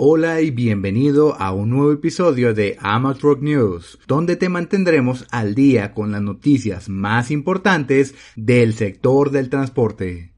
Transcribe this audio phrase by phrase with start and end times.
[0.00, 5.92] Hola y bienvenido a un nuevo episodio de Amateur News, donde te mantendremos al día
[5.92, 10.37] con las noticias más importantes del sector del transporte.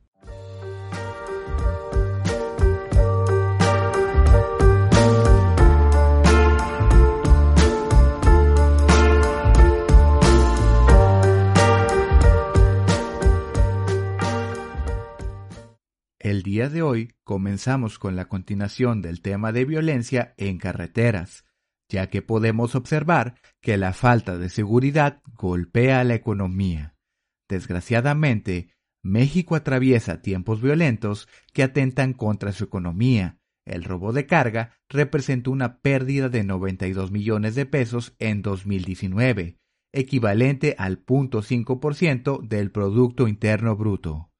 [16.22, 21.46] El día de hoy comenzamos con la continuación del tema de violencia en carreteras,
[21.88, 26.94] ya que podemos observar que la falta de seguridad golpea la economía.
[27.48, 28.68] Desgraciadamente,
[29.02, 33.38] México atraviesa tiempos violentos que atentan contra su economía.
[33.64, 39.56] El robo de carga representó una pérdida de 92 millones de pesos en 2019,
[39.90, 44.30] equivalente al 0.5% del Producto Interno Bruto.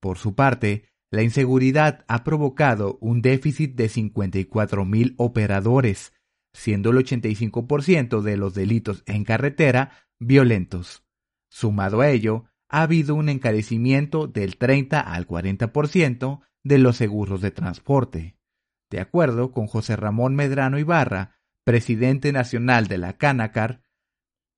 [0.00, 6.12] Por su parte, la inseguridad ha provocado un déficit de 54 mil operadores,
[6.52, 11.04] siendo el 85% de los delitos en carretera violentos.
[11.50, 17.50] Sumado a ello, ha habido un encarecimiento del 30 al 40% de los seguros de
[17.50, 18.36] transporte.
[18.90, 23.82] De acuerdo con José Ramón Medrano Ibarra, presidente nacional de la Canacar,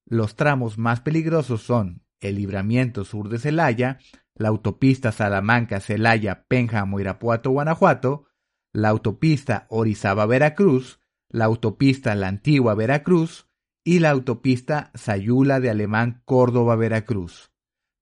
[0.06, 3.98] los tramos más peligrosos son el libramiento sur de Celaya,
[4.34, 8.26] la autopista Salamanca-Celaya, Pénjamo, Irapuato, Guanajuato,
[8.72, 13.48] la autopista Orizaba-Veracruz, la autopista La Antigua Veracruz
[13.84, 17.52] y la autopista Sayula de Alemán Córdoba-Veracruz.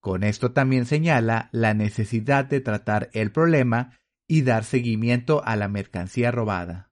[0.01, 5.69] Con esto también señala la necesidad de tratar el problema y dar seguimiento a la
[5.69, 6.91] mercancía robada.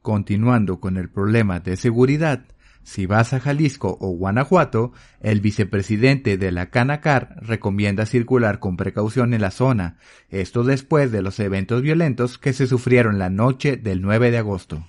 [0.00, 2.44] Continuando con el problema de seguridad,
[2.84, 9.34] si vas a Jalisco o Guanajuato, el vicepresidente de la Canacar recomienda circular con precaución
[9.34, 9.98] en la zona,
[10.30, 14.86] esto después de los eventos violentos que se sufrieron la noche del 9 de agosto.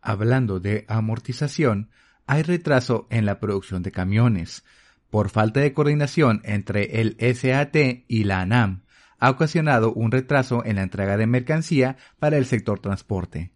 [0.00, 1.90] Hablando de amortización,
[2.26, 4.64] hay retraso en la producción de camiones.
[5.10, 8.84] Por falta de coordinación entre el SAT y la ANAM,
[9.18, 13.52] ha ocasionado un retraso en la entrega de mercancía para el sector transporte.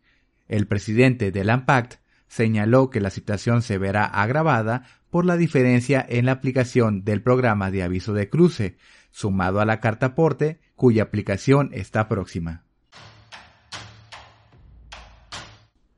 [0.52, 1.94] El presidente del AMPACT
[2.28, 7.70] señaló que la situación se verá agravada por la diferencia en la aplicación del programa
[7.70, 8.76] de aviso de cruce,
[9.10, 12.64] sumado a la carta aporte, cuya aplicación está próxima.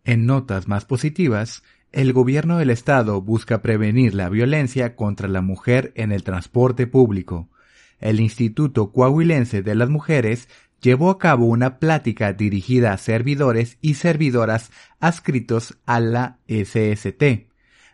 [0.04, 5.90] En notas más positivas, el gobierno del estado busca prevenir la violencia contra la mujer
[5.96, 7.50] en el transporte público.
[7.98, 10.48] El Instituto Coahuilense de las Mujeres
[10.84, 17.48] llevó a cabo una plática dirigida a servidores y servidoras adscritos a la SST.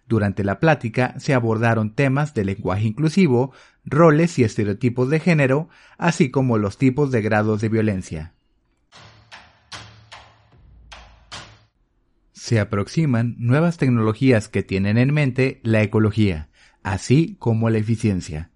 [0.08, 3.52] Durante la plática se abordaron temas de lenguaje inclusivo,
[3.84, 5.68] roles y estereotipos de género,
[5.98, 8.34] así como los tipos de grados de violencia.
[12.32, 16.48] Se aproximan nuevas tecnologías que tienen en mente la ecología,
[16.82, 18.50] así como la eficiencia.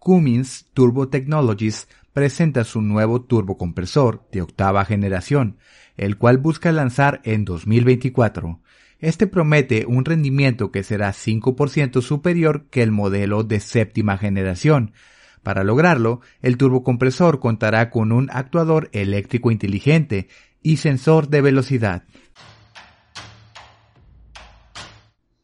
[0.00, 5.58] Cummins Turbo Technologies presenta su nuevo turbocompresor de octava generación,
[5.98, 8.60] el cual busca lanzar en 2024.
[8.98, 14.94] Este promete un rendimiento que será 5% superior que el modelo de séptima generación.
[15.42, 20.28] Para lograrlo, el turbocompresor contará con un actuador eléctrico inteligente
[20.62, 22.04] y sensor de velocidad.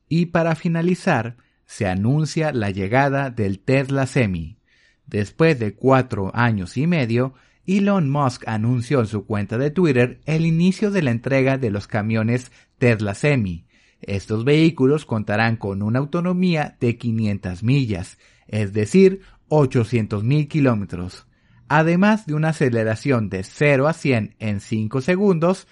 [0.09, 4.59] Y para finalizar, se anuncia la llegada del Tesla Semi.
[5.07, 7.35] Después de cuatro años y medio,
[7.67, 11.87] Elon Musk anunció en su cuenta de Twitter el inicio de la entrega de los
[11.87, 13.67] camiones Tesla Semi.
[14.01, 21.27] Estos vehículos contarán con una autonomía de 500 millas, es decir, 800 mil kilómetros,
[21.69, 25.67] además de una aceleración de 0 a 100 en 5 segundos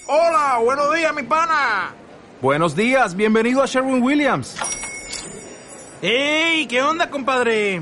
[0.08, 1.94] Hola, buenos días, mi pana.
[2.42, 4.56] Buenos días, bienvenido a Sherwin Williams.
[6.02, 6.68] ¡Ey!
[6.68, 7.82] ¿Qué onda, compadre?